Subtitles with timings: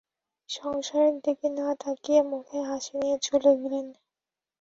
[0.49, 3.87] সংসারের দিকে না তাকিয়ে মুখে হাসি নিয়ে চলে গেলেন।